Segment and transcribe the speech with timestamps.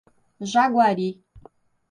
[0.51, 1.09] Jaguari